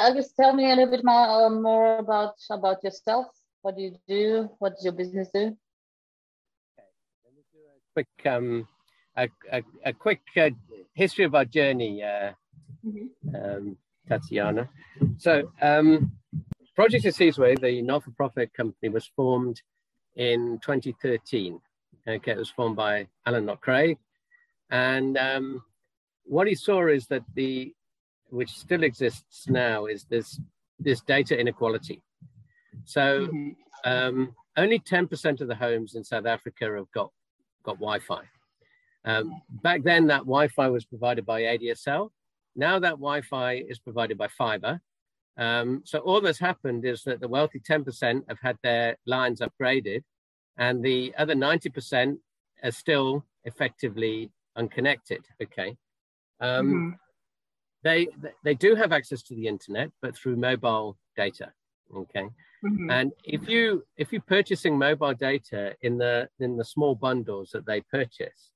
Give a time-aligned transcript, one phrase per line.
[0.00, 3.26] Yeah, just tell me a little bit more, uh, more about about yourself.
[3.60, 4.48] What do you do?
[4.58, 5.40] What does your business do?
[5.40, 6.88] Okay.
[7.24, 8.66] Let me do a quick um,
[9.14, 10.50] a, a, a quick uh,
[10.94, 12.32] history of our journey, uh,
[12.82, 13.36] mm-hmm.
[13.36, 13.76] um,
[14.08, 14.70] Tatiana.
[15.18, 16.12] So, um,
[16.74, 19.60] Project Isizwe, the not-for-profit company, was formed
[20.16, 21.60] in 2013.
[22.08, 23.98] Okay, it was formed by Alan Knott-Craig,
[24.70, 25.62] and um,
[26.24, 27.74] what he saw is that the
[28.30, 30.40] which still exists now is this
[30.78, 32.02] this data inequality.
[32.84, 33.50] So mm-hmm.
[33.84, 37.10] um, only 10% of the homes in South Africa have got
[37.62, 38.22] got Wi-Fi.
[39.04, 42.10] Um, back then, that Wi-Fi was provided by ADSL.
[42.56, 44.80] Now that Wi-Fi is provided by fiber.
[45.36, 50.02] Um, so all that's happened is that the wealthy 10% have had their lines upgraded,
[50.58, 52.18] and the other 90%
[52.62, 55.24] are still effectively unconnected.
[55.42, 55.76] Okay.
[56.40, 56.90] Um, mm-hmm
[57.82, 58.08] they
[58.44, 61.52] they do have access to the internet, but through mobile data.
[61.94, 62.28] Okay,
[62.64, 62.90] mm-hmm.
[62.90, 67.66] and if you if you're purchasing mobile data in the in the small bundles that
[67.66, 68.52] they purchase,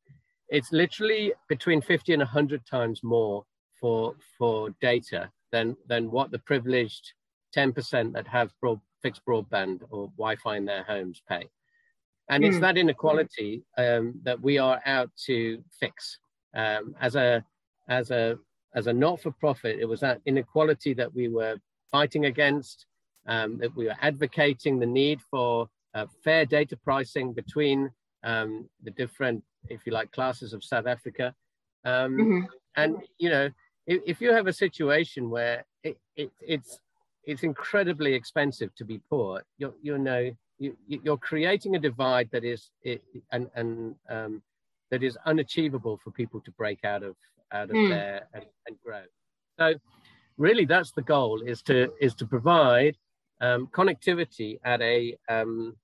[0.48, 3.44] it's literally between fifty and hundred times more
[3.80, 7.12] for for data than than what the privileged
[7.52, 11.48] ten percent that have broad, fixed broadband or Wi-Fi in their homes pay.
[12.30, 12.48] And mm.
[12.48, 16.18] it's that inequality um, that we are out to fix
[16.56, 17.44] um, as a
[17.88, 18.38] as a
[18.74, 21.56] as a not-for-profit, it was that inequality that we were
[21.90, 22.86] fighting against,
[23.26, 27.90] um, that we were advocating the need for uh, fair data pricing between
[28.24, 31.34] um, the different, if you like, classes of South Africa.
[31.84, 32.40] Um, mm-hmm.
[32.76, 33.48] And, you know,
[33.86, 36.80] if, if, you have a situation where it, it, it's,
[37.24, 42.44] it's incredibly expensive to be poor, you you know, you, you're creating a divide that
[42.44, 44.42] is, it, and, and um,
[44.90, 47.14] that is unachievable for people to break out of
[47.54, 47.88] out of mm.
[47.88, 49.02] there and, and, grow.
[49.58, 49.74] So
[50.36, 52.96] really that's the goal is to is to provide
[53.40, 55.76] um, connectivity at a um,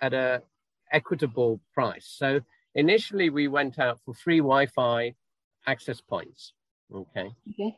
[0.00, 0.42] at a
[0.90, 2.14] equitable price.
[2.18, 2.40] So
[2.74, 5.14] initially we went out for free Wi-Fi
[5.66, 6.52] access points.
[6.94, 7.30] Okay.
[7.50, 7.76] Okay.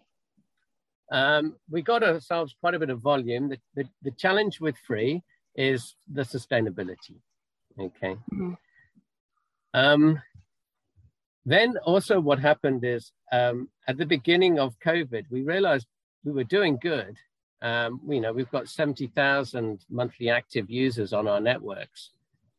[1.13, 3.49] Um, we got ourselves quite a bit of volume.
[3.49, 5.23] The, the, the challenge with free
[5.55, 7.21] is the sustainability.
[7.79, 8.17] Okay.
[8.33, 8.53] Mm-hmm.
[9.75, 10.23] Um,
[11.47, 15.87] then also what happened is um, at the beginning of COVID, we realized
[16.25, 17.17] we were doing good.
[17.61, 22.11] Um, you know, we've got 70,000 monthly active users on our networks,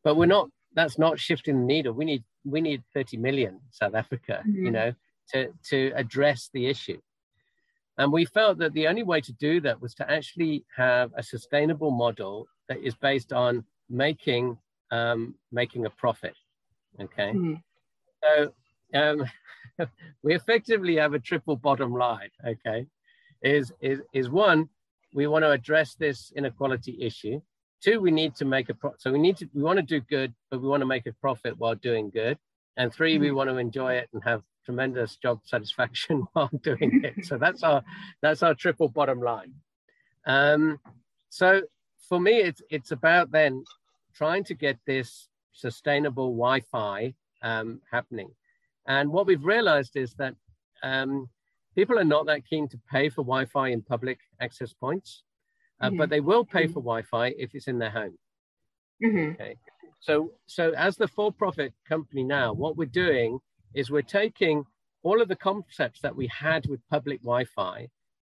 [0.04, 1.94] but we're not, that's not shifting the needle.
[1.94, 4.66] We need, we need 30 million South Africa, mm-hmm.
[4.66, 4.94] you know,
[5.34, 7.00] to, to address the issue.
[7.98, 11.24] And we felt that the only way to do that was to actually have a
[11.24, 14.58] sustainable model that is based on making,
[14.92, 16.36] um, making a profit.
[17.00, 17.32] Okay.
[17.32, 17.54] Mm-hmm.
[18.24, 18.54] So
[18.96, 19.26] um,
[20.24, 22.30] we effectively have a triple bottom line.
[22.46, 22.88] Okay,
[23.42, 24.70] is is is one,
[25.14, 27.42] we want to address this inequality issue.
[27.82, 30.02] Two, we need to make a pro- so we need to we want to do
[30.02, 32.38] good, but we want to make a profit while doing good.
[32.78, 33.22] And 3 mm-hmm.
[33.22, 37.26] we want to enjoy it and have tremendous job satisfaction while doing it.
[37.26, 37.84] So that's our
[38.22, 39.54] that's our triple bottom line.
[40.26, 40.80] Um,
[41.30, 41.62] so
[42.10, 43.64] for me, it's it's about then
[44.14, 48.30] trying to get this sustainable Wi-Fi um, happening.
[48.88, 50.36] And what we've realized is that
[50.84, 51.30] um,
[51.76, 55.24] people are not that keen to pay for Wi-Fi in public access points,
[55.82, 55.98] uh, mm-hmm.
[55.98, 56.74] but they will pay mm-hmm.
[56.74, 58.18] for Wi-Fi if it's in their home.
[59.04, 59.32] Mm-hmm.
[59.34, 59.56] Okay.
[60.00, 63.40] So, so as the for-profit company now, what we're doing
[63.74, 64.64] is we're taking
[65.04, 67.88] all of the concepts that we had with public Wi-Fi,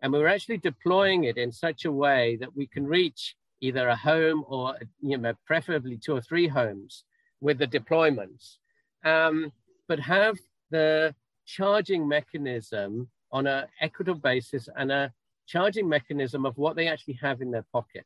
[0.02, 3.96] and we're actually deploying it in such a way that we can reach either a
[3.96, 7.04] home or you know preferably two or three homes
[7.42, 8.58] with the deployments.
[9.04, 9.52] Um,
[9.90, 10.38] but have
[10.70, 11.14] the
[11.46, 15.12] charging mechanism on an equitable basis and a
[15.48, 18.06] charging mechanism of what they actually have in their pocket.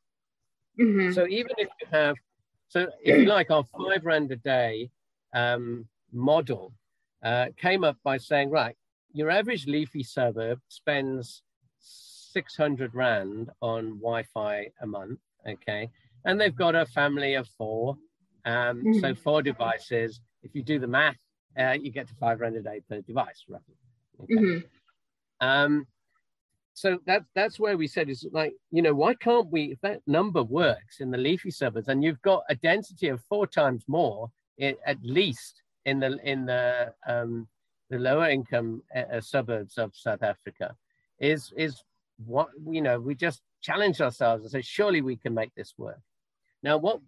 [0.79, 1.11] Mm-hmm.
[1.11, 2.15] So even if you have,
[2.69, 4.89] so if you like, our five rand a day
[5.35, 6.73] um, model
[7.21, 8.75] uh, came up by saying, right,
[9.11, 11.43] your average leafy suburb spends
[11.79, 15.89] 600 rand on Wi-Fi a month, okay,
[16.25, 17.97] and they've got a family of four,
[18.45, 18.99] um, mm-hmm.
[18.99, 20.21] so four devices.
[20.41, 21.17] If you do the math
[21.57, 23.75] uh, you get to 500 a day per device, roughly.
[24.23, 24.33] Okay.
[24.33, 25.47] Mm-hmm.
[25.47, 25.87] Um,
[26.73, 30.01] so that that's where we said is like you know why can't we if that
[30.07, 34.31] number works in the leafy suburbs and you've got a density of four times more
[34.57, 37.47] in, at least in the in the um,
[37.89, 40.75] the lower income uh, suburbs of South Africa
[41.19, 41.83] is is
[42.25, 46.01] what you know we just challenge ourselves and say surely we can make this work
[46.63, 46.99] now what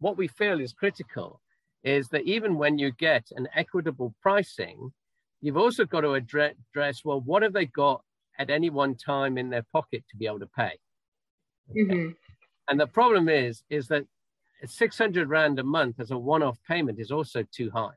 [0.00, 1.40] what we feel is critical
[1.82, 4.92] is that even when you get an equitable pricing
[5.40, 8.02] you've also got to address well what have they got
[8.38, 10.78] at any one time in their pocket to be able to pay
[11.70, 11.80] okay?
[11.80, 12.10] mm-hmm.
[12.68, 14.04] and the problem is is that
[14.64, 17.94] 600 rand a month as a one-off payment is also too high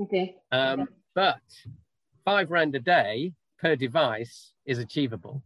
[0.00, 1.40] okay um, but
[2.24, 5.42] five rand a day per device is achievable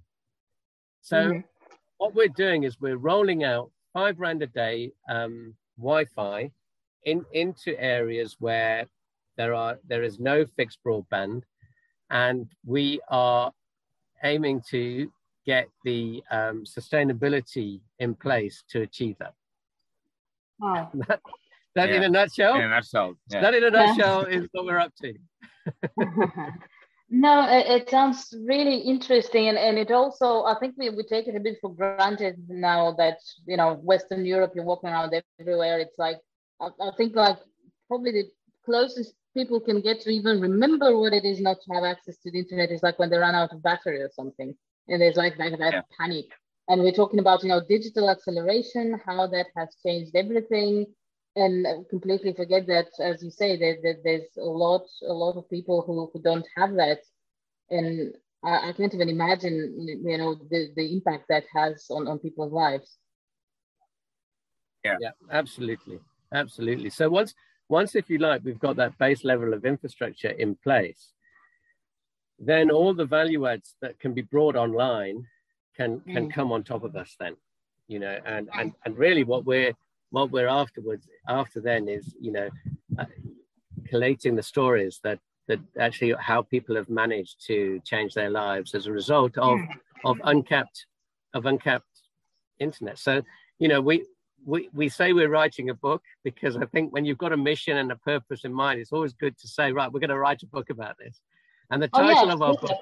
[1.01, 1.41] so mm-hmm.
[1.99, 6.51] what we're doing is we're rolling out five rand a day um, wi-fi
[7.07, 8.87] in, into areas where
[9.39, 11.43] there are there is no fixed broadband,
[12.11, 13.53] and we are
[14.23, 15.11] aiming to
[15.47, 19.35] get the um, sustainability in place to achieve that.
[20.59, 20.91] Wow.
[21.09, 21.21] that,
[21.75, 21.97] that yeah.
[21.97, 22.57] in a nutshell.
[22.57, 23.17] In a nutshell.
[23.31, 23.41] Yeah.
[23.41, 25.15] That in a nutshell is what we're up to.
[27.11, 31.29] no, it, it, sounds really interesting, and, and it also I think we, we take
[31.29, 35.79] it a bit for granted now that you know Western Europe you're walking around everywhere.
[35.79, 36.19] It's like
[36.61, 37.39] I, I think like
[37.89, 38.31] probably the
[38.65, 42.31] closest people can get to even remember what it is not to have access to
[42.31, 44.55] the internet is like when they run out of battery or something.
[44.89, 45.81] And there's like that, that yeah.
[45.99, 46.27] panic.
[46.69, 50.87] And we're talking about you know digital acceleration how that has changed everything.
[51.37, 55.51] And completely forget that as you say that, that there's a lot a lot of
[55.51, 57.01] people who, who don't have that.
[57.71, 59.57] And I, I can't even imagine
[60.03, 62.97] you know the, the impact that has on, on people's lives.
[64.85, 64.97] Yeah.
[65.01, 66.01] Yeah absolutely
[66.33, 66.91] absolutely.
[66.91, 67.35] So once
[67.69, 71.13] once, if you like, we've got that base level of infrastructure in place,
[72.39, 75.27] then all the value adds that can be brought online
[75.77, 76.33] can can mm.
[76.33, 77.37] come on top of us then,
[77.89, 79.73] you know, and and and really what we're
[80.11, 82.49] what we're afterwards after then is you know
[82.99, 83.05] uh,
[83.89, 85.19] collating the stories that
[85.49, 89.59] that actually how people have managed to change their lives as a result of
[90.05, 90.87] of uncapped
[91.35, 92.03] of uncapped
[92.59, 92.99] internet.
[92.99, 93.23] So
[93.59, 94.05] you know we
[94.47, 97.77] we, we say we're writing a book because I think when you've got a mission
[97.77, 100.43] and a purpose in mind, it's always good to say, right, we're going to write
[100.45, 101.21] a book about this.
[101.71, 102.79] And the title oh, yeah, of our book,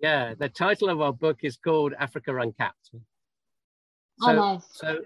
[0.00, 2.90] yeah, the title of our book is called Africa Uncapped.
[2.92, 4.64] Oh, so, oh, nice.
[4.72, 4.98] so,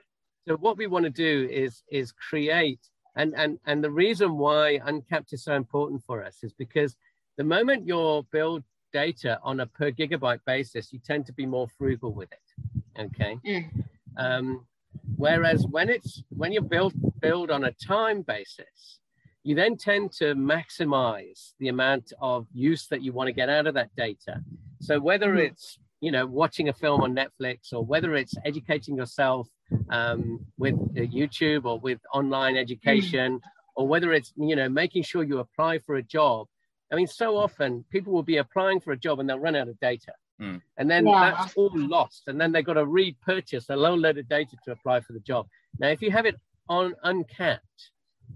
[0.48, 2.80] so what we want to do is is create,
[3.16, 6.96] and and and the reason why Uncapped is so important for us is because
[7.36, 8.64] the moment you build
[8.94, 13.00] data on a per gigabyte basis, you tend to be more frugal with it.
[13.02, 13.38] Okay.
[13.46, 13.84] Mm.
[14.16, 14.66] Um,
[15.16, 19.00] Whereas when it's when you build build on a time basis,
[19.42, 23.66] you then tend to maximize the amount of use that you want to get out
[23.66, 24.40] of that data.
[24.80, 25.52] So whether mm-hmm.
[25.52, 29.48] it's you know watching a film on Netflix or whether it's educating yourself
[29.90, 33.40] um, with YouTube or with online education, mm.
[33.76, 36.46] or whether it's you know making sure you apply for a job.
[36.92, 39.68] I mean, so often people will be applying for a job and they'll run out
[39.68, 40.12] of data.
[40.40, 40.60] Mm.
[40.78, 41.34] And then yeah.
[41.36, 42.22] that's all lost.
[42.26, 45.20] And then they've got to repurchase a low load of data to apply for the
[45.20, 45.46] job.
[45.78, 46.36] Now, if you have it
[46.68, 47.90] on uncapped,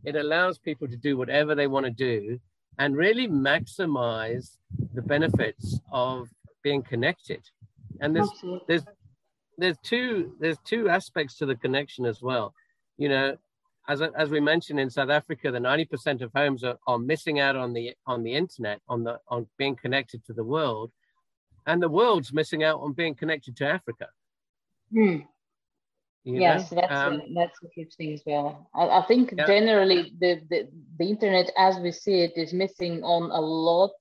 [0.05, 2.39] it allows people to do whatever they want to do
[2.79, 4.57] and really maximize
[4.93, 6.29] the benefits of
[6.63, 7.41] being connected.
[8.01, 8.65] And there's Absolutely.
[8.69, 8.85] there's
[9.57, 12.53] there's two there's two aspects to the connection as well.
[12.99, 13.37] You know,
[13.89, 17.57] as, as we mentioned in South Africa, the 90% of homes are, are missing out
[17.57, 20.91] on the on the internet, on the on being connected to the world
[21.67, 24.09] and the world's missing out on being connected to Africa.
[24.93, 25.19] Hmm.
[26.25, 26.81] yes, know?
[26.81, 28.69] that's um, a, that's a huge thing as well.
[28.75, 29.47] I, I think yeah.
[29.47, 30.69] generally the, the
[30.99, 33.93] the internet as we see it is missing on a lot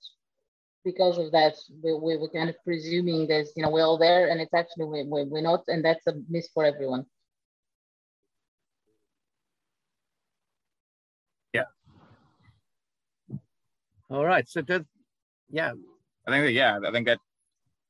[0.84, 1.56] because of that.
[1.82, 4.86] We, we were kind of presuming that you know we're all there, and it's actually
[4.86, 7.06] we, we, we're not, and that's a miss for everyone.
[11.54, 11.64] Yeah.
[14.10, 14.48] All right.
[14.48, 14.84] So does
[15.50, 15.74] yeah.
[16.26, 17.20] I think that, yeah, I think that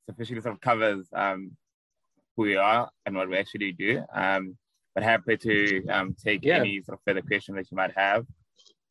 [0.06, 1.52] sufficiently sort of covers um,
[2.36, 4.04] who we are and what we actually do.
[4.14, 4.58] Um,
[4.94, 6.58] but happy to um, take yeah.
[6.58, 8.26] any sort of further questions that you might have.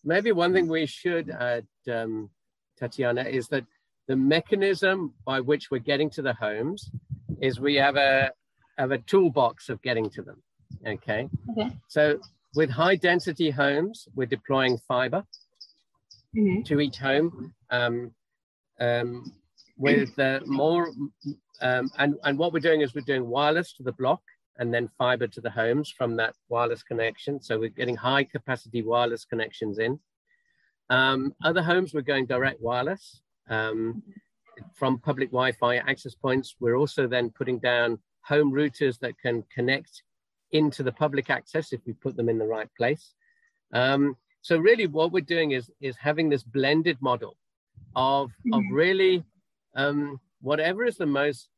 [0.04, 2.30] Maybe one thing we should add, um,
[2.76, 3.64] Tatiana, is that
[4.08, 6.90] the mechanism by which we're getting to the homes
[7.40, 8.32] is we have a
[8.78, 10.42] have a toolbox of getting to them.
[10.84, 11.28] Okay.
[11.50, 11.70] Okay.
[11.88, 12.18] So
[12.54, 15.24] with high density homes, we're deploying fiber
[16.36, 16.62] mm-hmm.
[16.62, 17.54] to each home.
[17.70, 18.12] Um,
[18.80, 19.32] um,
[19.82, 20.88] with uh, more,
[21.60, 24.22] um, and, and what we're doing is we're doing wireless to the block
[24.58, 27.40] and then fiber to the homes from that wireless connection.
[27.40, 29.98] So we're getting high capacity wireless connections in.
[30.90, 33.22] Um, other homes, we're going direct wireless.
[33.48, 34.02] Um,
[34.74, 36.56] from public Wi-Fi access points.
[36.60, 40.02] We're also then putting down home routers that can connect
[40.52, 43.14] into the public access if we put them in the right place.
[43.72, 47.36] Um, so really what we're doing is, is having this blended model
[47.96, 48.54] of, mm-hmm.
[48.54, 49.24] of really
[49.74, 51.48] um, whatever is the most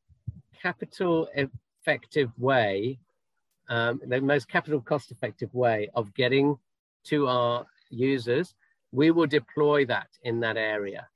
[0.62, 2.98] capital effective way,
[3.68, 6.58] um, the most capital cost effective way of getting
[7.04, 8.54] to our users,
[8.92, 11.08] we will deploy that in that area.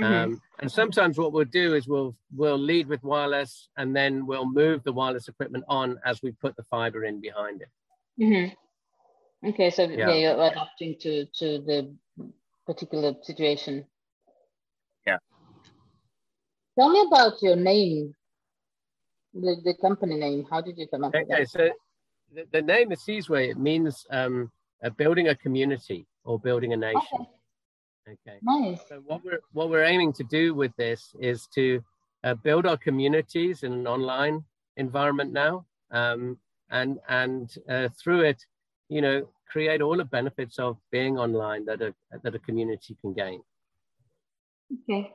[0.00, 0.32] Mm-hmm.
[0.32, 4.50] Um, and sometimes what we'll do is we'll we'll lead with wireless and then we'll
[4.50, 7.68] move the wireless equipment on as we put the fiber in behind it.
[8.22, 9.48] Mm-hmm.
[9.48, 10.10] Okay, so yeah.
[10.10, 11.94] yeah, you're adapting to to the
[12.66, 13.84] particular situation.
[16.80, 18.14] Tell me about your name,
[19.34, 20.46] the, the company name.
[20.50, 21.50] How did you come up okay, with that?
[21.50, 21.68] So
[22.34, 23.50] the, the name is Sizwe.
[23.50, 24.50] It means um,
[24.82, 27.26] uh, building a community or building a nation.
[28.08, 28.16] Okay.
[28.26, 28.38] Okay.
[28.40, 28.78] Nice.
[28.88, 31.84] So what we're what we're aiming to do with this is to
[32.24, 34.42] uh, build our communities in an online
[34.78, 36.38] environment now, um,
[36.70, 38.42] and and uh, through it,
[38.88, 43.12] you know, create all the benefits of being online that a that a community can
[43.12, 43.42] gain.
[44.88, 45.12] Okay.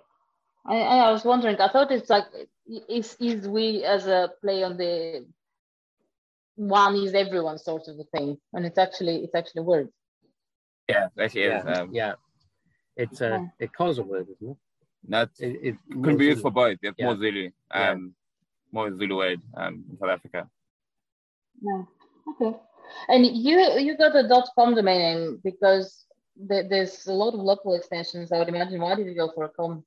[0.67, 1.60] I, I was wondering.
[1.60, 2.25] I thought it's like
[2.89, 5.25] is is we as a play on the
[6.55, 9.91] one is everyone sort of a thing, and it's actually it's actually words.
[10.89, 11.60] Yeah, actually yeah.
[11.60, 11.77] is.
[11.77, 12.13] Um, yeah.
[12.98, 14.57] It's a it calls a word, isn't it?
[15.07, 16.77] Not it, it can be used for both.
[16.81, 17.05] It's yeah.
[17.05, 17.95] more Zulu, um, yeah.
[18.72, 20.48] more Zulu word um, in South Africa.
[21.62, 21.84] Yeah.
[22.29, 22.57] Okay.
[23.10, 26.05] And you you got a dot com domain name because
[26.38, 28.31] there's a lot of local extensions.
[28.31, 28.79] I would imagine.
[28.79, 29.84] Why did you go for a com?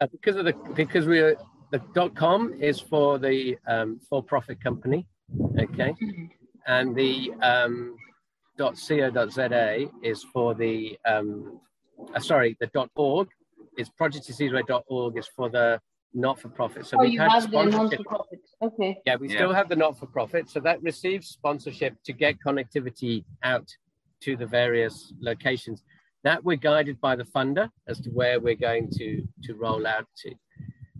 [0.00, 1.36] Uh, because of the because we are
[1.70, 5.06] the dot com is for the um, for profit company,
[5.58, 6.24] okay, mm-hmm.
[6.66, 7.96] and the um,
[8.56, 11.60] dot .co.za is for the, um,
[12.14, 13.28] uh, sorry, the dot .org
[13.76, 15.80] is projectisizwe.org is for the
[16.14, 16.86] not-for-profit.
[16.86, 18.40] So oh, we have the non-for-profit.
[18.62, 18.98] Okay.
[19.04, 19.36] Yeah, we yeah.
[19.36, 20.48] still have the not-for-profit.
[20.48, 23.68] So that receives sponsorship to get connectivity out
[24.20, 25.82] to the various locations.
[26.24, 30.06] That we're guided by the funder as to where we're going to, to roll out
[30.22, 30.34] to.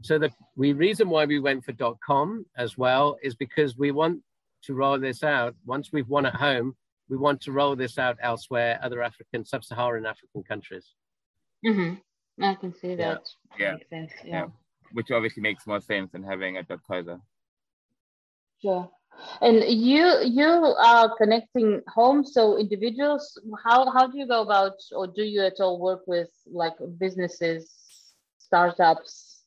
[0.02, 1.72] So the we reason why we went for
[2.04, 4.20] .com as well is because we want
[4.64, 6.76] to roll this out once we've won at home
[7.08, 10.92] we want to roll this out elsewhere, other African, sub-Saharan African countries.
[11.64, 12.42] Mm-hmm.
[12.42, 13.22] I can see that.
[13.58, 13.76] Yeah.
[13.90, 14.06] yeah.
[14.24, 14.46] yeah.
[14.92, 16.80] Which obviously makes more sense than having a dot
[18.62, 18.90] Sure.
[19.40, 23.38] And you you are connecting homes, so individuals.
[23.64, 27.70] How how do you go about, or do you at all work with like businesses,
[28.38, 29.42] startups,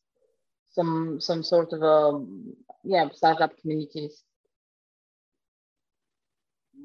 [0.69, 4.23] some some sort of a um, yeah startup communities?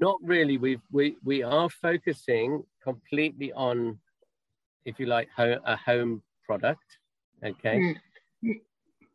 [0.02, 0.58] not really.
[0.58, 3.98] we we we are focusing completely on,
[4.84, 6.98] if you like, ho- a home product.
[7.44, 7.78] Okay.
[7.78, 7.96] Mm.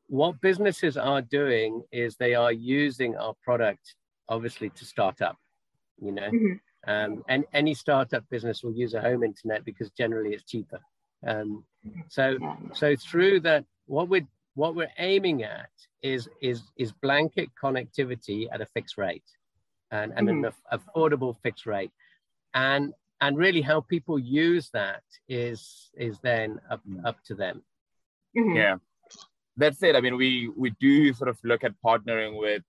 [0.07, 3.95] What businesses are doing is they are using our product,
[4.29, 5.37] obviously, to start up.
[6.01, 6.89] You know, mm-hmm.
[6.89, 10.79] um, and any startup business will use a home internet because generally it's cheaper.
[11.25, 11.63] Um,
[12.07, 12.37] so
[12.73, 15.69] so through that, what we're what we're aiming at
[16.01, 19.23] is is is blanket connectivity at a fixed rate
[19.91, 20.45] and, and mm-hmm.
[20.45, 21.91] an affordable fixed rate.
[22.53, 27.63] And and really how people use that is is then up, up to them.
[28.37, 28.55] Mm-hmm.
[28.55, 28.75] Yeah.
[29.57, 29.95] That's it.
[29.95, 32.63] I mean, we we do sort of look at partnering with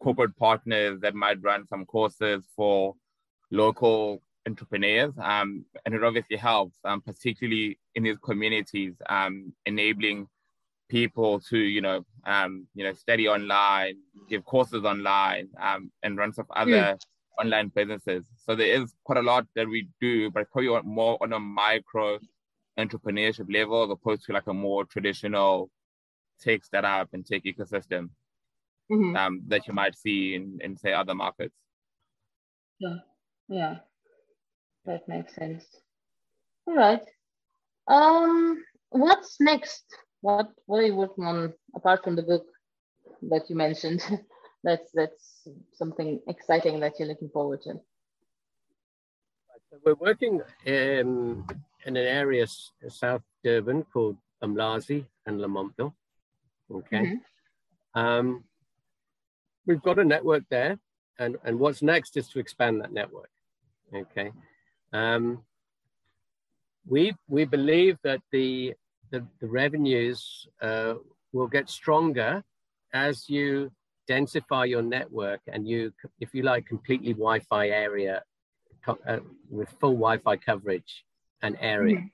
[0.00, 2.94] corporate partners that might run some courses for
[3.50, 5.12] local entrepreneurs.
[5.22, 10.28] Um, and it obviously helps, um, particularly in these communities, um, enabling
[10.88, 13.96] people to you know um, you know study online,
[14.28, 16.98] give courses online, um, and run some other mm.
[17.40, 18.24] online businesses.
[18.44, 22.18] So there is quite a lot that we do, but probably more on a micro
[22.78, 25.68] entrepreneurship level as opposed to like a more traditional
[26.40, 28.10] take startup and take ecosystem
[28.90, 29.16] mm-hmm.
[29.16, 31.54] um, that you might see in, in say other markets.
[32.78, 32.98] Yeah,
[33.48, 33.76] yeah,
[34.86, 35.64] that makes sense.
[36.66, 37.02] All right.
[37.88, 39.84] Um, what's next
[40.20, 42.46] what what are you working on apart from the book
[43.22, 44.02] that you mentioned?
[44.64, 47.74] that's that's something exciting that you're looking forward to.
[49.70, 51.44] So we're working in
[51.84, 52.46] in an area
[52.88, 55.92] South Durban called Umlazi and Lamontville.
[56.72, 56.98] Okay.
[57.94, 58.00] Mm-hmm.
[58.00, 58.44] Um,
[59.66, 60.78] we've got a network there,
[61.18, 63.30] and, and what's next is to expand that network.
[63.94, 64.32] Okay.
[64.92, 65.42] Um,
[66.86, 68.74] we we believe that the
[69.10, 70.94] the, the revenues uh,
[71.32, 72.42] will get stronger
[72.92, 73.70] as you
[74.08, 78.22] densify your network and you, if you like, completely Wi-Fi area
[78.86, 79.18] uh,
[79.50, 81.04] with full Wi-Fi coverage
[81.42, 81.96] and area.
[81.96, 82.06] Mm-hmm.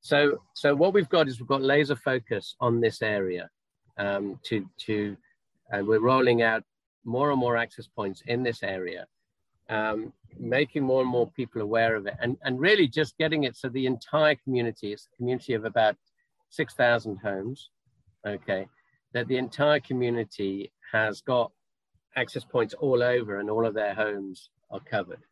[0.00, 3.48] so so what we've got is we've got laser focus on this area
[3.98, 5.16] um, to to
[5.70, 6.62] and we're rolling out
[7.04, 9.06] more and more access points in this area,
[9.68, 13.56] um, making more and more people aware of it, and and really just getting it
[13.56, 15.96] so the entire community, it's a community of about
[16.50, 17.70] six thousand homes,
[18.26, 18.66] okay,
[19.12, 21.50] that the entire community has got
[22.16, 25.22] access points all over, and all of their homes are covered.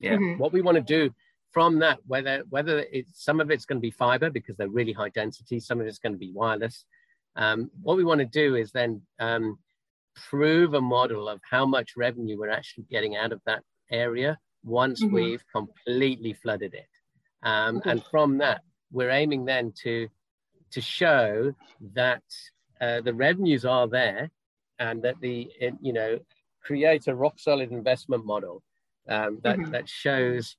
[0.00, 0.38] Yeah, mm-hmm.
[0.38, 1.14] what we want to do
[1.52, 4.92] from that, whether whether it's some of it's going to be fiber because they're really
[4.92, 6.84] high density, some of it's going to be wireless.
[7.36, 9.58] Um, what we want to do is then um,
[10.28, 15.02] prove a model of how much revenue we're actually getting out of that area once
[15.02, 15.14] mm-hmm.
[15.14, 16.88] we've completely flooded it.
[17.42, 17.82] Um.
[17.84, 18.62] And from that,
[18.92, 20.08] we're aiming then to
[20.70, 21.54] to show
[21.94, 22.22] that
[22.80, 24.30] uh, the revenues are there
[24.78, 26.18] and that the it, you know
[26.62, 28.62] create a rock solid investment model
[29.08, 29.72] um, that mm-hmm.
[29.72, 30.56] that shows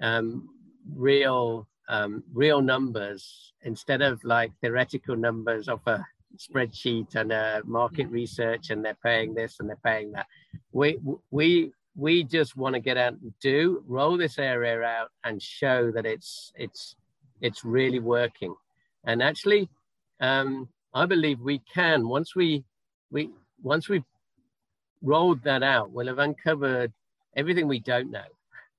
[0.00, 0.48] um,
[0.94, 6.04] real um, real numbers instead of like theoretical numbers of a
[6.36, 10.26] spreadsheet and a market research and they're paying this and they're paying that.
[10.72, 10.98] We
[11.30, 15.90] we we just want to get out and do roll this area out and show
[15.92, 16.96] that it's it's
[17.40, 18.54] it's really working.
[19.04, 19.68] And actually,
[20.20, 22.64] um, I believe we can once we
[23.10, 23.30] we
[23.62, 24.04] once we've
[25.02, 26.92] rolled that out, we'll have uncovered
[27.36, 28.30] everything we don't know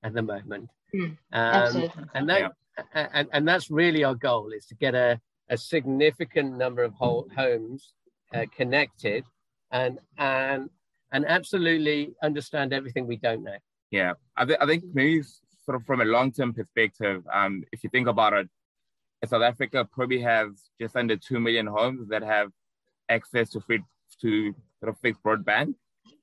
[0.04, 2.48] at the moment Mm, um, and that yeah.
[2.94, 5.20] And, and that's really our goal is to get a,
[5.50, 7.94] a significant number of homes
[8.34, 9.26] uh, connected
[9.72, 10.70] and and
[11.12, 13.58] and absolutely understand everything we don't know.
[13.92, 15.24] Yeah, I, th- I think maybe
[15.66, 18.48] sort of from a long-term perspective, um, if you think about it,
[19.26, 22.52] South Africa probably has just under two million homes that have
[23.10, 23.84] access to free
[24.22, 25.74] to sort of fixed broadband,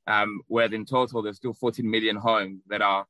[0.07, 3.07] um, whereas in total there's still 14 million homes that are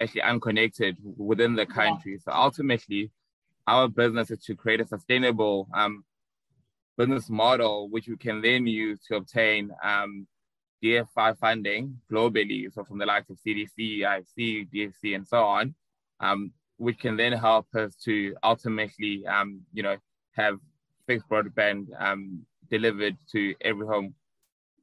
[0.00, 2.18] actually unconnected within the country.
[2.18, 3.10] So ultimately,
[3.66, 6.04] our business is to create a sustainable um,
[6.96, 10.26] business model, which we can then use to obtain um,
[10.82, 12.72] DFI funding globally.
[12.72, 15.74] So from the likes of CDC, IFC, DFC, and so on,
[16.20, 19.96] um, which can then help us to ultimately, um, you know,
[20.32, 20.58] have
[21.06, 24.14] fixed broadband um, delivered to every home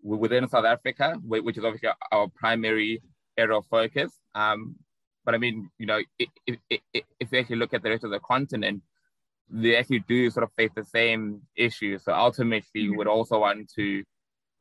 [0.03, 3.01] within South Africa, which is obviously our primary
[3.37, 4.11] area of focus.
[4.35, 4.75] Um,
[5.27, 6.57] but I mean, you know, if, if,
[7.19, 8.81] if you actually look at the rest of the continent,
[9.49, 12.05] they actually do sort of face the same issues.
[12.05, 12.91] So ultimately, mm-hmm.
[12.91, 14.05] we would also want to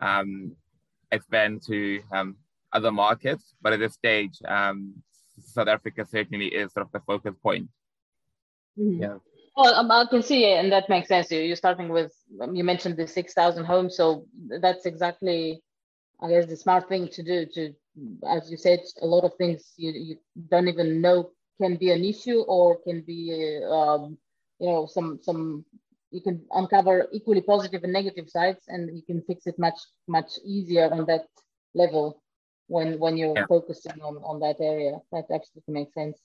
[0.01, 0.57] um,
[1.13, 2.37] expand to um,
[2.73, 3.55] other markets.
[3.63, 4.95] But at this stage, um,
[5.39, 7.69] South Africa certainly is sort of the focus point.
[8.77, 9.03] Mm-hmm.
[9.05, 9.19] Yeah.
[9.57, 11.31] Well, um, I can see it, and that makes sense.
[11.31, 13.97] You're starting with, um, you mentioned the 6,000 homes.
[13.97, 14.27] So
[14.61, 15.63] that's exactly,
[16.21, 17.73] I guess, the smart thing to do to
[18.29, 20.17] as you said, a lot of things you, you
[20.51, 21.31] don't even know
[21.61, 24.19] can be an issue or can be, um,
[24.59, 25.65] you know, some some
[26.11, 29.79] you can uncover equally positive and negative sides, and you can fix it much
[30.09, 31.27] much easier on that
[31.75, 32.23] level
[32.69, 33.47] when when you're yeah.
[33.49, 34.99] focusing on on that area.
[35.13, 36.19] That absolutely makes sense.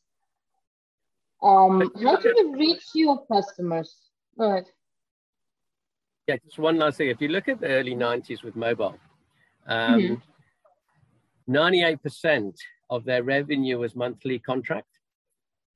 [1.41, 3.95] Um, how do you reach your customers?
[4.38, 4.65] Go ahead.
[6.27, 7.10] Yeah, just one last thing.
[7.10, 8.95] If you look at the early 90s with mobile,
[9.65, 10.13] um, mm-hmm.
[11.49, 12.54] 98%
[12.89, 14.88] of their revenue was monthly contract.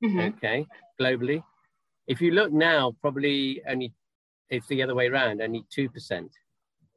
[0.04, 0.19] Mm-hmm.
[0.19, 0.65] Okay,
[0.99, 1.43] globally.
[2.08, 3.93] If you look now, probably only
[4.49, 5.41] it's the other way around.
[5.41, 6.32] Only two percent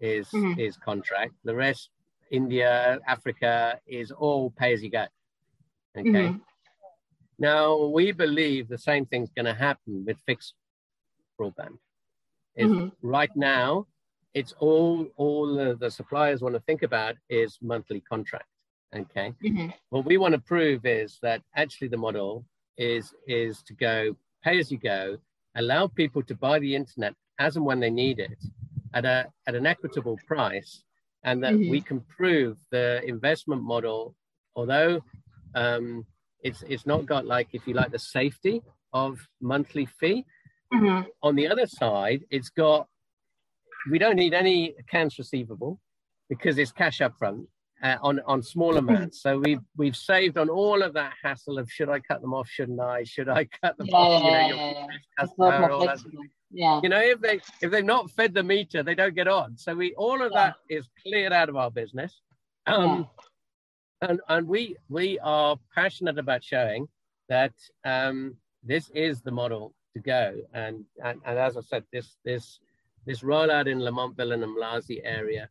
[0.01, 0.59] is mm-hmm.
[0.59, 1.33] is contract.
[1.45, 1.91] The rest,
[2.31, 5.07] India, Africa, is all pay as you go.
[5.97, 6.11] Okay.
[6.11, 6.39] Mm-hmm.
[7.39, 10.55] Now we believe the same thing's going to happen with fixed
[11.41, 11.79] broadband.
[12.57, 12.89] Is mm-hmm.
[13.03, 13.87] right now,
[14.35, 18.49] it's all all the suppliers want to think about is monthly contract.
[18.97, 19.35] Okay.
[19.45, 19.69] Mm-hmm.
[19.91, 22.45] What we want to prove is that actually the model
[22.77, 25.19] is is to go pay as you go,
[25.57, 28.39] allow people to buy the internet as and when they need it
[28.95, 30.85] at a at an equitable price,
[31.25, 31.71] and that mm-hmm.
[31.71, 34.15] we can prove the investment model,
[34.57, 35.03] although
[35.55, 36.07] um,
[36.43, 40.25] it's it's not got like if you like the safety of monthly fee.
[40.73, 41.09] Mm-hmm.
[41.23, 42.87] On the other side, it's got
[43.91, 45.81] we don't need any accounts receivable
[46.29, 47.47] because it's cash upfront
[47.83, 49.23] uh, on on small amounts.
[49.23, 52.49] So we've we've saved on all of that hassle of should I cut them off,
[52.49, 53.05] shouldn't I?
[53.05, 54.25] Should I cut them yeah, off?
[54.25, 54.87] You know, yeah, yeah.
[56.51, 56.81] yeah.
[56.83, 59.57] You know, if they if they've not fed the meter, they don't get on.
[59.57, 62.21] So we all of that is cleared out of our business.
[62.67, 63.09] Um,
[64.03, 66.89] and and we we are passionate about showing
[67.29, 67.53] that
[67.85, 70.35] um, this is the model to go.
[70.55, 72.61] And, and and as I said, this this
[73.07, 75.49] this rollout in Lamontville and Umlazi area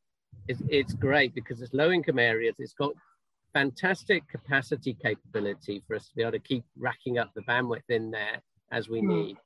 [0.48, 2.56] it's, it's great because it's low income areas.
[2.60, 2.94] It's got
[3.54, 8.12] fantastic capacity capability for us to be able to keep racking up the bandwidth in
[8.12, 9.08] there as we mm.
[9.08, 9.38] need.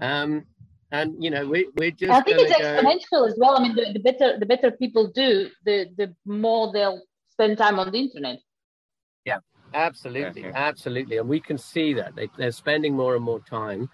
[0.00, 0.46] Um,
[0.92, 2.10] and you know, we, we're just.
[2.10, 2.58] I think it's go...
[2.58, 3.56] exponential as well.
[3.56, 7.78] I mean, the, the better the better people do, the the more they'll spend time
[7.78, 8.38] on the internet.
[9.24, 9.38] Yeah,
[9.72, 10.52] absolutely, yeah.
[10.54, 13.88] absolutely, and we can see that they, they're spending more and more time.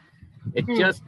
[0.55, 0.79] It mm.
[0.79, 1.03] just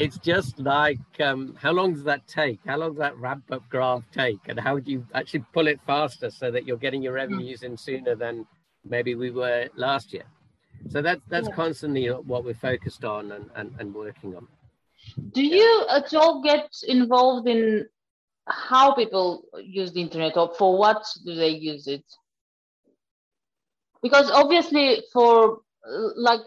[0.00, 2.58] it's just like um, how long does that take?
[2.66, 4.40] How long does that ramp up graph take?
[4.48, 7.76] And how do you actually pull it faster so that you're getting your revenues in
[7.76, 8.46] sooner than
[8.82, 10.24] maybe we were last year?
[10.88, 11.54] So that's that's yeah.
[11.54, 14.48] constantly what we're focused on and, and, and working on.
[15.32, 17.86] Do you at all get involved in
[18.46, 22.04] how people use the internet or for what do they use it?
[24.02, 25.60] Because obviously for
[26.16, 26.40] like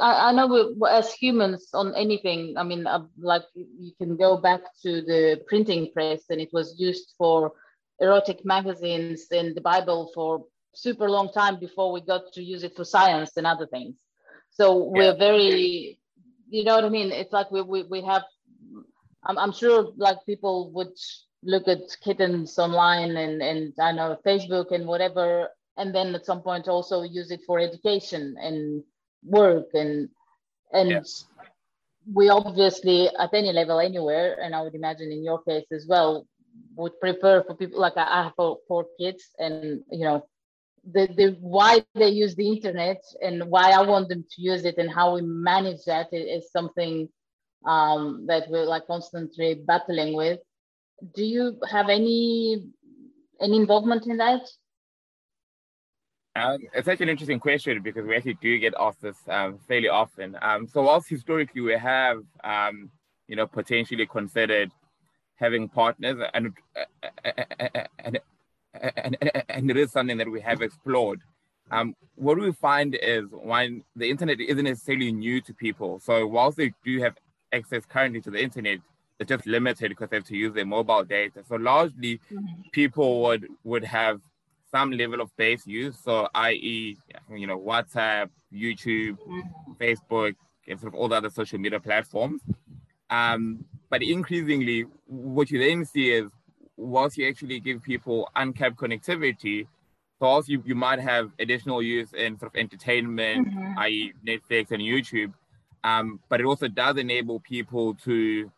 [0.00, 4.36] I, I know we, as humans on anything i mean uh, like you can go
[4.36, 7.52] back to the printing press and it was used for
[8.00, 12.74] erotic magazines and the bible for super long time before we got to use it
[12.76, 13.96] for science and other things.
[14.50, 15.98] So we're very
[16.48, 17.12] you know what i mean?
[17.12, 18.24] It's like we we, we have
[19.24, 20.96] I'm, I'm sure like people would
[21.42, 26.42] look at kittens online and and i know facebook and whatever and then at some
[26.42, 28.82] point also use it for education and
[29.24, 30.08] work and
[30.72, 31.00] and yeah.
[32.12, 36.26] we obviously at any level anywhere and i would imagine in your case as well
[36.76, 40.26] would prefer for people like i have four, four kids and you know
[40.92, 44.78] the, the why they use the internet and why i want them to use it
[44.78, 47.08] and how we manage that is, something
[47.64, 50.40] um, that we're like constantly battling with
[51.14, 52.66] do you have any
[53.40, 54.42] any involvement in that
[56.34, 59.88] um, it's such an interesting question because we actually do get asked this um, fairly
[59.88, 60.36] often.
[60.40, 62.90] Um, so whilst historically we have, um,
[63.28, 64.70] you know, potentially considered
[65.36, 66.52] having partners, and,
[67.98, 68.20] and
[68.74, 69.16] and,
[69.48, 71.20] and it is something that we have explored.
[71.70, 76.00] Um, what we find is when the internet isn't necessarily new to people.
[76.00, 77.16] So whilst they do have
[77.52, 78.78] access currently to the internet,
[79.18, 81.42] it's just limited because they have to use their mobile data.
[81.48, 82.62] So largely, mm-hmm.
[82.72, 84.20] people would would have
[84.72, 85.96] some level of base use.
[86.02, 86.96] So, i.e.,
[87.30, 89.72] you know, WhatsApp, YouTube, mm-hmm.
[89.80, 90.34] Facebook,
[90.66, 92.40] and sort of all the other social media platforms.
[93.10, 96.30] Um, but increasingly, what you then see is
[96.76, 99.66] once you actually give people uncapped connectivity,
[100.18, 103.78] so also you, you might have additional use in sort of entertainment, mm-hmm.
[103.78, 105.32] i.e., Netflix and YouTube.
[105.84, 108.50] Um, but it also does enable people to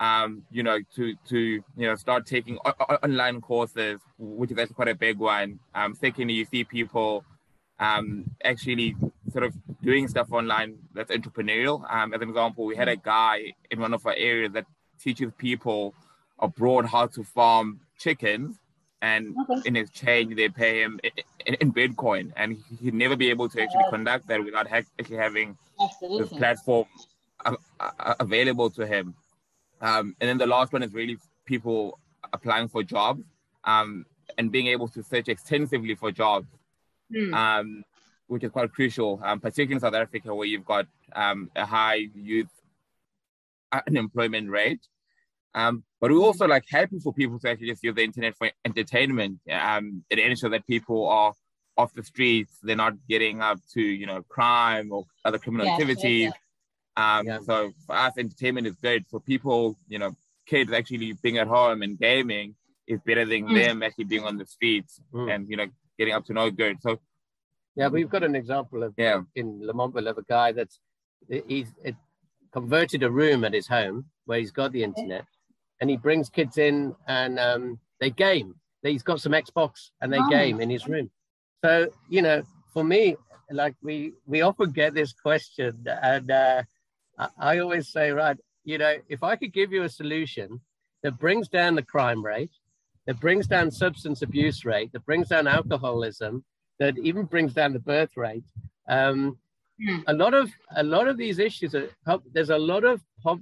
[0.00, 4.88] um, you know, to to you know start taking online courses, which is actually quite
[4.88, 5.60] a big one.
[5.74, 7.22] Um, secondly, you see people
[7.78, 8.96] um, actually
[9.30, 11.84] sort of doing stuff online that's entrepreneurial.
[11.92, 14.64] Um, as an example, we had a guy in one of our areas that
[14.98, 15.94] teaches people
[16.38, 18.56] abroad how to farm chickens,
[19.02, 19.68] and okay.
[19.68, 20.98] in exchange they pay him
[21.44, 25.58] in, in, Bitcoin, and he'd never be able to actually conduct that without actually having
[25.78, 26.20] Absolutely.
[26.20, 26.86] this platform
[28.18, 29.14] available to him.
[29.80, 31.98] Um, and then the last one is really people
[32.32, 33.24] applying for jobs
[33.64, 34.04] um,
[34.38, 36.48] and being able to search extensively for jobs,
[37.12, 37.34] mm.
[37.34, 37.82] um,
[38.26, 42.06] which is quite crucial, um, particularly in South Africa, where you've got um, a high
[42.14, 42.50] youth
[43.86, 44.80] unemployment rate.
[45.54, 48.50] Um, but we're also like happy for people to actually just use the internet for
[48.64, 49.40] entertainment.
[49.50, 51.32] Um, it ensures that people are
[51.76, 55.80] off the streets, they're not getting up to you know crime or other criminal yes,
[55.80, 56.22] activities.
[56.22, 56.32] Yes.
[57.00, 57.38] Um, yeah.
[57.40, 59.06] So for us, entertainment is good.
[59.10, 60.14] For people, you know,
[60.46, 62.54] kids actually being at home and gaming
[62.86, 63.54] is better than mm.
[63.54, 65.32] them actually being on the streets mm.
[65.32, 65.66] and you know
[65.98, 66.76] getting up to no good.
[66.82, 66.98] So
[67.76, 70.80] yeah, we've got an example of yeah in Lamontville of a guy that's
[71.28, 71.94] he's it
[72.52, 75.24] converted a room at his home where he's got the internet,
[75.80, 78.56] and he brings kids in and um, they game.
[78.82, 80.28] He's got some Xbox and they oh.
[80.28, 81.10] game in his room.
[81.64, 82.42] So you know,
[82.74, 83.16] for me,
[83.50, 86.62] like we we often get this question, and uh,
[87.38, 90.60] I always say, right, you know, if I could give you a solution
[91.02, 92.52] that brings down the crime rate,
[93.06, 96.44] that brings down substance abuse rate, that brings down alcoholism,
[96.78, 98.44] that even brings down the birth rate.
[98.88, 99.38] Um,
[99.82, 100.02] mm.
[100.06, 101.88] A lot of a lot of these issues are
[102.32, 103.00] there's a lot of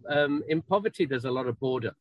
[0.08, 1.04] um, in poverty.
[1.04, 1.94] There's a lot of boredom,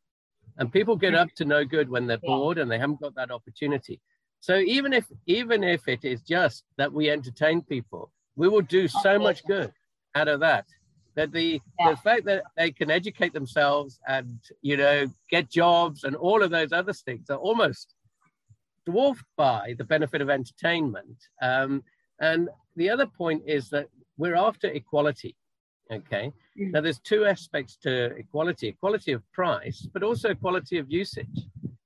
[0.56, 3.30] and people get up to no good when they're bored and they haven't got that
[3.30, 4.00] opportunity.
[4.40, 8.88] So even if even if it is just that we entertain people, we will do
[8.88, 9.72] so much good
[10.14, 10.66] out of that
[11.18, 11.90] that the yeah.
[11.90, 16.50] the fact that they can educate themselves and you know get jobs and all of
[16.50, 17.94] those other things are almost
[18.86, 21.18] dwarfed by the benefit of entertainment.
[21.42, 21.82] Um,
[22.20, 25.34] and the other point is that we're after equality.
[25.92, 26.32] Okay.
[26.58, 26.70] Mm.
[26.72, 31.38] Now there's two aspects to equality: equality of price, but also equality of usage.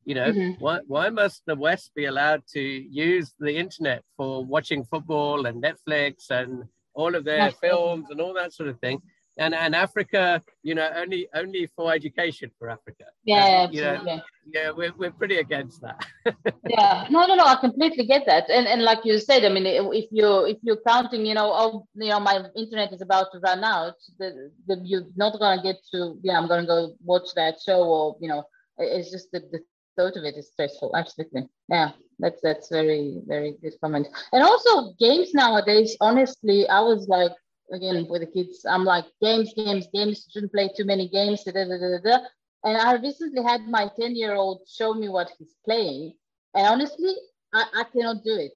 [0.04, 0.60] You know, mm-hmm.
[0.60, 5.62] why, why must the West be allowed to use the internet for watching football and
[5.62, 6.64] Netflix and
[6.94, 9.00] all of their films and all that sort of thing,
[9.38, 13.04] and and Africa, you know, only only for education for Africa.
[13.24, 16.04] Yeah, you know, yeah, we're we're pretty against that.
[16.68, 19.66] yeah, no, no, no, I completely get that, and and like you said, I mean,
[19.66, 23.38] if you if you're counting, you know, oh, you know, my internet is about to
[23.38, 27.56] run out, the, the you're not gonna get to, yeah, I'm gonna go watch that
[27.64, 28.44] show, or you know,
[28.78, 29.60] it's just the, the
[29.96, 30.94] thought of it is stressful.
[30.94, 34.08] Absolutely, yeah, that's that's very very good comment.
[34.32, 37.32] And also games nowadays, honestly, I was like
[37.72, 38.64] again with the kids.
[38.68, 40.26] I'm like games, games, games.
[40.30, 41.44] Shouldn't play too many games.
[41.44, 42.18] Da, da, da, da,
[42.64, 46.14] And I recently had my 10 year old show me what he's playing,
[46.54, 47.14] and honestly,
[47.52, 48.52] I, I cannot do it.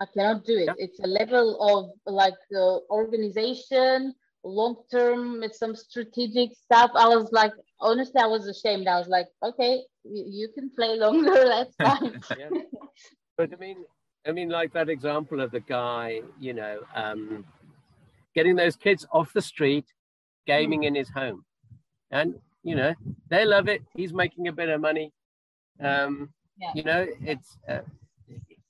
[0.00, 0.66] I cannot do it.
[0.66, 0.74] Yeah.
[0.78, 6.90] It's a level of like uh, organization, long term, it's some strategic stuff.
[6.94, 8.88] I was like, honestly, I was ashamed.
[8.88, 11.32] I was like, okay, you, you can play longer.
[11.34, 12.20] That's fine.
[12.38, 12.48] yeah.
[13.36, 13.84] But I mean,
[14.26, 17.44] I mean, like that example of the guy, you know, um,
[18.34, 19.86] getting those kids off the street,
[20.46, 20.86] gaming mm.
[20.86, 21.44] in his home.
[22.10, 22.94] And, you know,
[23.28, 23.82] they love it.
[23.96, 25.12] He's making a bit of money.
[25.80, 26.70] Um, yeah.
[26.74, 27.80] You know, it's, uh,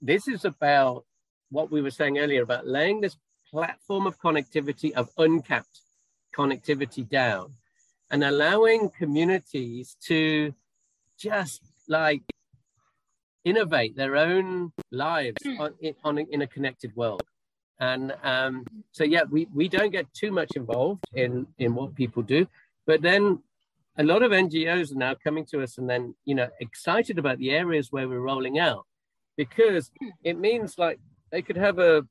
[0.00, 1.04] this is about
[1.50, 3.16] what we were saying earlier about laying this
[3.50, 5.80] platform of connectivity, of uncapped
[6.34, 7.52] connectivity down
[8.10, 10.54] and allowing communities to
[11.18, 12.22] just like
[13.44, 15.60] innovate their own lives hmm.
[15.60, 17.22] on, on, in a connected world.
[17.82, 22.22] And um, so, yeah, we, we don't get too much involved in, in what people
[22.22, 22.46] do.
[22.86, 23.42] But then
[23.98, 27.38] a lot of NGOs are now coming to us and then, you know, excited about
[27.38, 28.86] the areas where we're rolling out
[29.36, 29.90] because
[30.22, 31.00] it means like
[31.32, 32.06] they could have a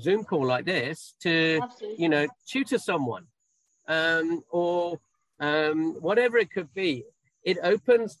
[0.00, 2.02] Zoom call like this to, Absolutely.
[2.02, 3.26] you know, tutor someone
[3.88, 4.98] um, or
[5.40, 7.04] um, whatever it could be.
[7.44, 8.16] It opens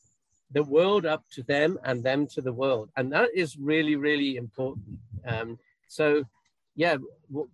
[0.50, 2.90] the world up to them and them to the world.
[2.98, 4.98] And that is really, really important.
[5.24, 6.26] Um, so
[6.74, 6.96] yeah,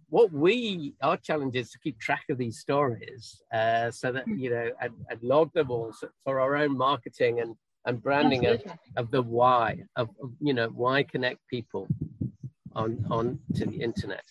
[0.09, 4.51] what we our challenge is to keep track of these stories, uh, so that you
[4.51, 5.93] know, and, and log them all
[6.25, 8.63] for our own marketing and and branding of,
[8.97, 11.89] of the why of, of you know why connect people
[12.75, 14.25] on on to the internet.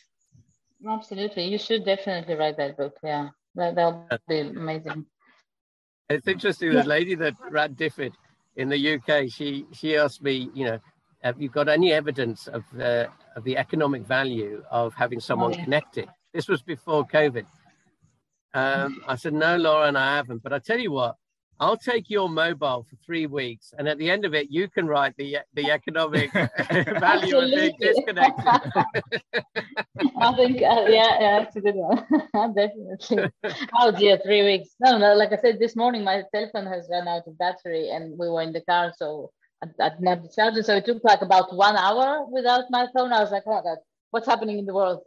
[0.87, 2.95] Absolutely, you should definitely write that book.
[3.03, 5.05] Yeah, that that'll be amazing.
[6.09, 6.71] It's interesting.
[6.71, 8.13] The lady that ran DFID
[8.55, 10.79] in the UK, she she asked me, you know,
[11.23, 15.57] have you got any evidence of the of the economic value of having someone oh,
[15.57, 15.63] yeah.
[15.63, 16.09] connected?
[16.33, 17.45] This was before COVID.
[18.53, 20.41] Um, I said, no, Laura, and I haven't.
[20.41, 21.15] But I tell you what,
[21.59, 24.85] I'll take your mobile for three weeks, and at the end of it, you can
[24.85, 26.31] write the the economic
[27.01, 28.45] value of being disconnected.
[30.19, 32.05] I think, uh, yeah, yeah, that's a good one.
[32.53, 33.31] Definitely.
[33.73, 34.69] Oh dear, three weeks.
[34.79, 38.17] No, no, like I said this morning, my telephone has run out of battery, and
[38.19, 39.31] we were in the car, so
[39.63, 40.63] I, I didn't have the charger.
[40.63, 43.13] So it took like about one hour without my phone.
[43.13, 43.77] I was like, oh god,
[44.11, 45.01] what's happening in the world?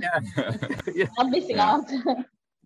[0.00, 0.20] yeah.
[0.94, 1.06] yeah.
[1.18, 1.70] I'm missing yeah.
[1.70, 1.90] out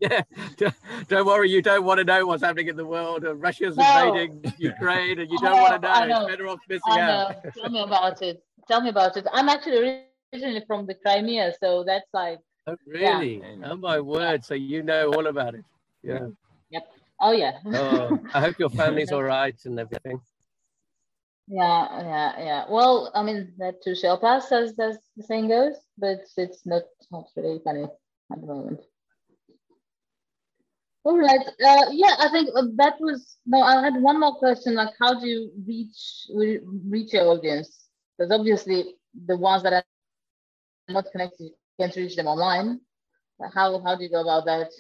[0.03, 0.71] yeah,
[1.09, 1.51] don't worry.
[1.51, 3.25] You don't want to know what's happening in the world.
[3.25, 4.09] Uh, Russia's no.
[4.09, 6.07] invading Ukraine, and you don't know, want to know.
[6.07, 6.21] know.
[6.23, 7.37] It's better off missing out.
[7.55, 8.43] Tell me about it.
[8.69, 9.27] Tell me about it.
[9.33, 12.39] I'm actually originally from the Crimea, so that's like.
[12.67, 13.39] Oh really?
[13.39, 13.71] Yeah.
[13.71, 14.45] Oh my word!
[14.45, 15.65] So you know all about it.
[16.03, 16.29] Yeah.
[16.71, 16.89] Yep.
[17.21, 17.59] Oh yeah.
[17.67, 20.21] oh, I hope your family's all right and everything.
[21.49, 22.65] Yeah, yeah, yeah.
[22.71, 26.83] Well, I mean that too shall pass, as, as the saying goes, but it's not
[27.11, 28.81] not really funny at the moment.
[31.05, 31.41] All right.
[31.47, 33.37] Uh, yeah, I think uh, that was.
[33.45, 34.75] No, I had one more question.
[34.75, 36.27] Like, how do you reach
[36.89, 37.89] reach your audience?
[38.17, 38.95] Because obviously,
[39.27, 39.85] the ones that are
[40.89, 42.81] not connected, you can't reach them online.
[43.55, 44.71] How how do you go about that?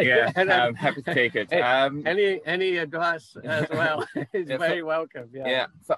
[0.00, 1.52] Yeah, I'm happy to take it.
[1.62, 5.28] Um, any any advice as well is yeah, very so, welcome.
[5.32, 5.48] Yeah.
[5.48, 5.96] yeah so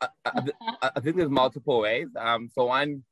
[0.00, 2.08] I, I, I, think there's multiple ways.
[2.18, 3.04] Um, so one,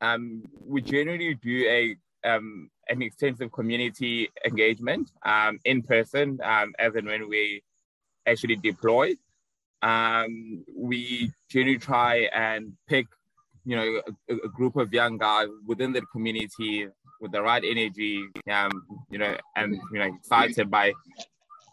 [0.00, 1.96] um, we generally do a
[2.28, 7.62] um, an extensive community engagement um, in person um, as and when we
[8.26, 9.14] actually deploy.
[9.82, 13.06] Um, we generally try and pick,
[13.64, 16.88] you know, a, a, group of young guys within the community
[17.20, 18.70] with the right energy, um,
[19.10, 20.92] you know, and you know, excited by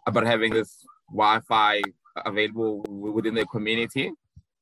[0.08, 1.82] about having this Wi-Fi
[2.26, 4.12] available within the community.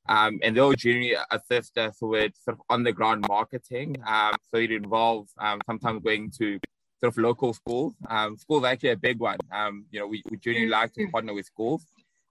[0.08, 4.02] Um, and they'll generally assist us with sort of on the ground marketing.
[4.06, 6.58] Um, so it involves um, sometimes going to
[7.00, 7.94] sort of local schools.
[8.08, 9.38] Um, schools are actually a big one.
[9.52, 11.86] Um, you know, we, we generally like to partner with schools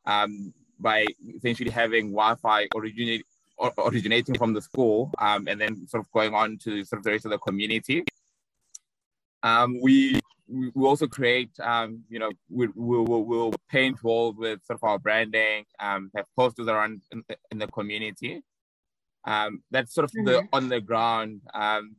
[0.06, 3.26] um, by essentially having Wi-Fi originate,
[3.78, 7.26] originating from the school and then sort of going on to sort of the rest
[7.26, 8.04] of the community.
[9.82, 10.20] We
[10.52, 14.84] we, also create, um, you know, we, we, we'll, we'll paint walls with sort of
[14.84, 18.42] our branding, um, have posters around in the, in the community.
[19.24, 20.26] Um, that's sort of mm-hmm.
[20.26, 21.96] the on the ground um,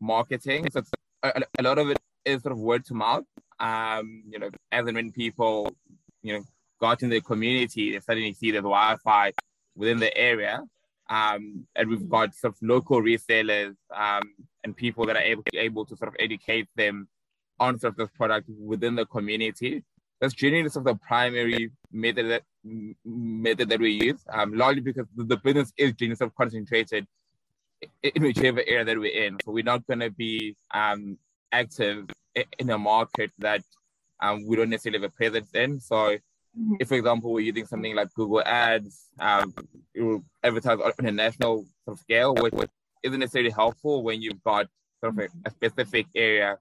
[0.00, 0.66] marketing.
[0.70, 0.82] So
[1.22, 3.24] a, a, lot of it is sort of word to mouth.
[3.60, 5.74] Um, you know, as and when people,
[6.22, 6.44] you know,
[6.80, 9.32] got in the community, they suddenly see there's Wi-Fi
[9.76, 10.62] within the area.
[11.10, 14.22] Um, and we've got sort of local resellers um,
[14.62, 17.08] and people that are able to, able to sort of educate them
[17.60, 19.84] on sort of this product within the community.
[20.20, 22.42] That's generally sort of the primary method that
[23.04, 27.06] method that we use, um, largely because the business is generally sort of concentrated
[28.02, 29.36] in whichever area that we're in.
[29.44, 31.18] So we're not going to be um,
[31.52, 32.08] active
[32.58, 33.62] in a market that
[34.20, 35.80] um, we don't necessarily have a presence in.
[35.80, 36.16] So mm-hmm.
[36.78, 39.54] If, for example, we're using something like Google Ads, um,
[39.94, 42.70] it will advertise on a national sort of scale, which, which
[43.02, 44.66] isn't necessarily helpful when you've got
[45.00, 46.58] sort of a, a specific area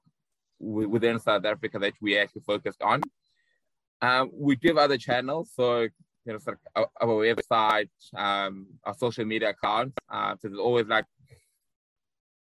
[0.60, 3.02] w- within South Africa that we actually focused on.
[4.02, 5.88] Um, we do have other channels, so
[6.26, 9.96] you know, sort of our, our website, um, our social media accounts.
[10.10, 11.06] Uh, so there's always like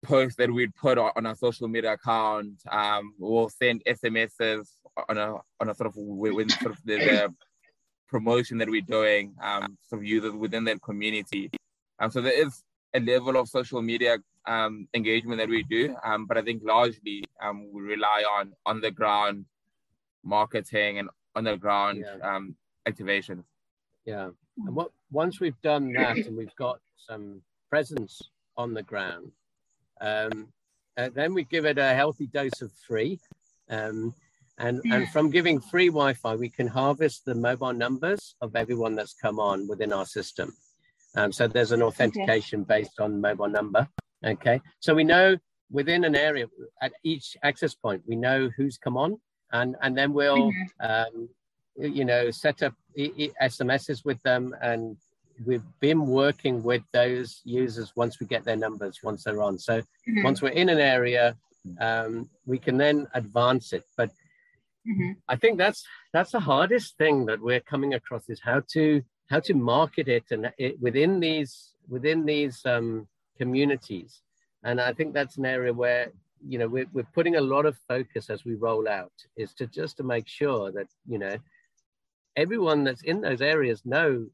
[0.02, 2.62] posts that we'd put on our social media account.
[2.70, 4.66] Um, we'll send SMSs
[5.08, 7.34] on a on a sort of when sort of the, the
[8.08, 11.50] promotion that we're doing, um, sort of users within that community.
[11.98, 12.62] Um, so there is
[12.94, 17.24] a level of social media um, engagement that we do, um, but I think largely
[17.42, 19.44] um, we rely on on the ground
[20.24, 22.36] marketing and on the ground yeah.
[22.36, 22.56] um,
[22.88, 23.44] activations.
[24.04, 24.30] Yeah,
[24.66, 28.20] and what once we've done that and we've got some presence
[28.56, 29.30] on the ground,
[30.00, 30.48] um,
[30.96, 33.18] uh, then we give it a healthy dose of free.
[33.68, 34.14] Um,
[34.58, 39.14] and, and from giving free Wi-Fi, we can harvest the mobile numbers of everyone that's
[39.14, 40.54] come on within our system.
[41.16, 42.80] Um, so there's an authentication okay.
[42.80, 43.88] based on mobile number.
[44.24, 45.38] Okay, so we know
[45.70, 46.46] within an area
[46.82, 49.18] at each access point, we know who's come on,
[49.52, 50.86] and and then we'll mm-hmm.
[50.86, 51.28] um,
[51.76, 54.96] you know set up SMSs with them, and
[55.44, 59.58] we've been working with those users once we get their numbers once they're on.
[59.58, 60.22] So mm-hmm.
[60.22, 61.36] once we're in an area,
[61.80, 63.84] um, we can then advance it.
[63.96, 64.10] But
[64.88, 65.12] mm-hmm.
[65.28, 69.40] I think that's that's the hardest thing that we're coming across is how to how
[69.40, 73.06] to market it and it, within these within these um,
[73.38, 74.22] communities.
[74.62, 76.12] And I think that's an area where
[76.46, 79.66] you know we're, we're putting a lot of focus as we roll out is to
[79.66, 81.36] just to make sure that you know
[82.36, 84.26] everyone that's in those areas know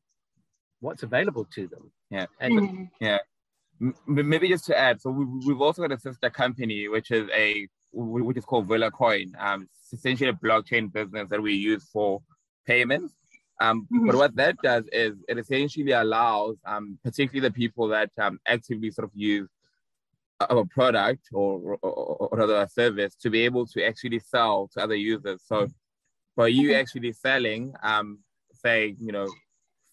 [0.87, 1.91] what's available to them.
[2.11, 2.27] Yeah.
[2.41, 2.85] And mm-hmm.
[3.01, 3.19] yeah.
[4.07, 7.69] Maybe just to add, so we, have also got a sister company, which is a
[7.93, 9.35] which is called Villa Coin.
[9.39, 12.23] Um, it's essentially a blockchain business that we use for
[12.67, 13.15] payments.
[13.61, 14.07] Um, mm-hmm.
[14.07, 18.91] But what that does is it essentially allows, um, particularly the people that um, actively
[18.91, 19.49] sort of use
[20.41, 24.95] a product or, or, or other service to be able to actually sell to other
[24.95, 25.43] users.
[25.47, 25.69] So
[26.37, 28.19] by you actually selling, um,
[28.53, 29.29] say, you know,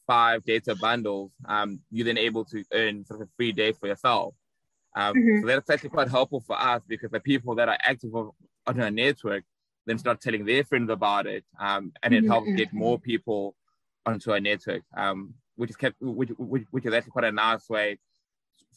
[0.08, 3.88] five data bundles, um, you're then able to earn sort of a free day for
[3.88, 4.34] yourself.
[4.96, 5.42] Um, mm-hmm.
[5.42, 8.32] So that's actually quite helpful for us because the people that are active on
[8.68, 9.44] our network
[9.86, 12.32] then start telling their friends about it, um, and it mm-hmm.
[12.32, 13.56] helps get more people
[14.06, 17.70] onto our network, um, which is kept, which, which, which is actually quite a nice
[17.70, 18.00] way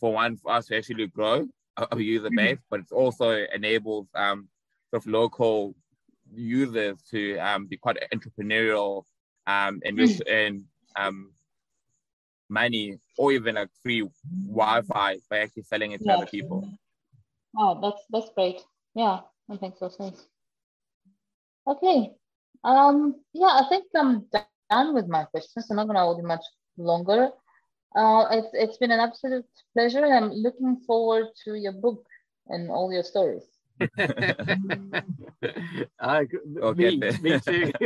[0.01, 2.37] for one for us to actually grow our user mm-hmm.
[2.37, 4.49] base, but it also enables um,
[4.91, 5.75] sort of local
[6.35, 9.05] users to um, be quite entrepreneurial
[9.47, 10.65] um, and just earn
[10.97, 11.33] um,
[12.49, 14.09] money or even like free
[14.49, 16.17] Wi-Fi by actually selling it to yeah.
[16.17, 16.69] other people.
[17.59, 18.61] Oh, that's that's great.
[18.95, 19.89] Yeah, I think so.
[19.89, 20.27] Thanks.
[21.67, 22.13] Okay.
[22.65, 23.17] Um.
[23.33, 24.27] Yeah, I think I'm
[24.71, 25.67] done with my questions.
[25.71, 26.45] I'm not going to hold you much
[26.77, 27.31] longer.
[27.95, 30.05] Uh, it's it's been an absolute pleasure.
[30.05, 32.05] I'm looking forward to your book
[32.49, 33.45] and all your stories.
[36.01, 36.27] I,
[36.77, 37.73] me, me too.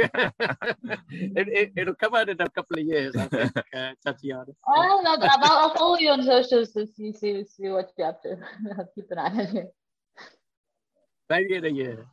[1.10, 4.52] it, it, will come out in a couple of years, I think, uh, Tatiana.
[4.68, 8.22] Oh, no, I'll, I'll follow you on socials to see, see, see what you're up
[8.22, 8.36] to.
[8.78, 9.68] I'll keep an eye on you.
[11.28, 12.06] Maybe in a year.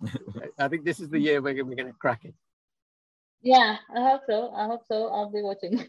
[0.59, 2.33] I think this is the year we're, we're going to crack it.
[3.41, 4.51] Yeah, I hope so.
[4.53, 5.07] I hope so.
[5.07, 5.85] I'll be watching.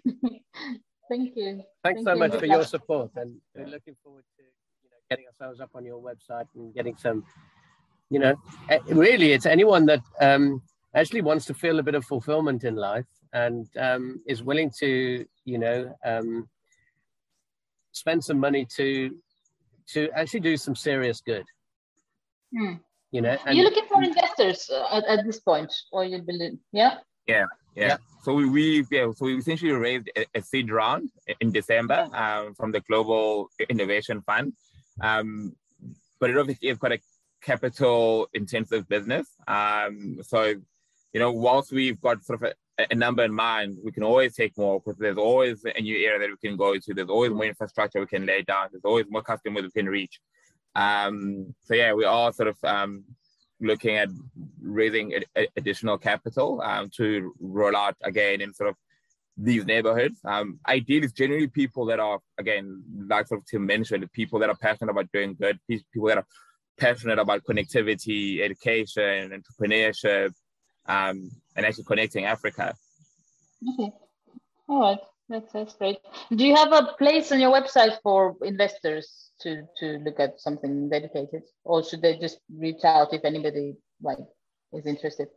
[1.08, 1.62] Thank you.
[1.82, 2.18] Thanks Thank so you.
[2.18, 5.84] much for your support, and we're looking forward to you know getting ourselves up on
[5.84, 7.24] your website and getting some
[8.10, 8.34] you know,
[8.86, 10.62] really, it's anyone that um,
[10.94, 15.24] actually wants to feel a bit of fulfillment in life and um, is willing to,
[15.44, 16.48] you know, um,
[17.92, 19.16] spend some money to
[19.88, 21.44] to actually do some serious good.
[22.54, 22.74] Hmm.
[23.10, 26.58] You know, and, you're looking for investors uh, at, at this point, or you believe,
[26.72, 26.98] yeah?
[27.26, 27.86] Yeah, yeah.
[27.86, 27.96] yeah.
[28.22, 31.08] So we, we yeah, so we essentially raised a, a seed round
[31.40, 34.52] in December um, from the Global Innovation Fund.
[35.00, 35.56] Um,
[36.20, 36.98] but it obviously is quite a
[37.42, 39.28] capital intensive business.
[39.46, 40.54] Um, so,
[41.12, 44.34] you know, whilst we've got sort of a, a, number in mind, we can always
[44.34, 46.94] take more because there's always a new area that we can go to.
[46.94, 48.68] There's always more infrastructure we can lay down.
[48.70, 50.20] There's always more customers we can reach.
[50.74, 53.04] Um, so yeah, we are sort of um,
[53.60, 54.08] looking at
[54.60, 55.14] raising
[55.56, 58.76] additional capital um, to roll out again in sort of
[59.36, 60.18] these neighborhoods.
[60.24, 64.50] Um, ideally, it's generally people that are, again, like sort of Tim mentioned, people that
[64.50, 66.26] are passionate about doing good, people that are
[66.78, 70.32] passionate about connectivity, education, entrepreneurship,
[70.86, 72.74] um, and actually connecting Africa.
[73.74, 73.92] Okay.
[74.68, 74.98] All right.
[75.28, 75.98] That's, that's great.
[76.34, 80.88] Do you have a place on your website for investors to, to look at something
[80.88, 81.42] dedicated?
[81.64, 84.18] Or should they just reach out if anybody like
[84.72, 85.28] is interested?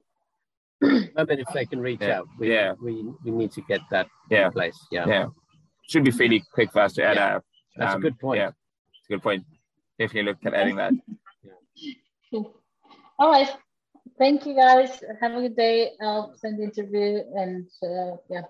[0.84, 2.20] I mean, if they can reach yeah.
[2.20, 2.74] out, we, yeah.
[2.82, 4.46] we, we need to get that yeah.
[4.46, 4.78] in place.
[4.92, 5.08] Yeah.
[5.08, 5.26] Yeah.
[5.90, 7.36] Should be fairly quick for us to add yeah.
[7.36, 7.44] up.
[7.76, 8.40] That's um, a good point.
[8.40, 8.48] Yeah.
[8.48, 9.44] It's a good point.
[10.00, 10.94] Definitely look at adding that.
[12.30, 12.54] Cool.
[13.20, 13.50] All right.
[14.18, 15.04] Thank you guys.
[15.20, 15.92] Have a good day.
[16.02, 18.42] I'll send the interview and uh, yeah,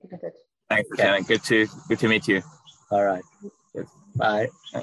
[0.00, 0.32] keep in touch.
[0.68, 1.26] Thanks, Lieutenant.
[1.28, 2.42] Good to good to meet you.
[2.90, 3.24] All right.
[4.16, 4.48] Bye.
[4.72, 4.82] Bye.